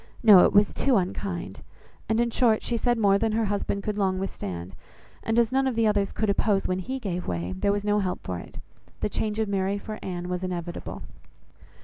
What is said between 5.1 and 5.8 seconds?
and as none of